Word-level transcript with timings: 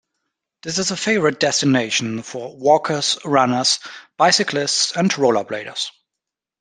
This 0.63 0.79
is 0.79 0.89
a 0.89 0.97
favourite 0.97 1.39
destination 1.39 2.23
for 2.23 2.57
walkers, 2.57 3.19
runners, 3.23 3.77
bicyclists, 4.17 4.93
and 4.97 5.15
roller-bladers. 5.15 5.91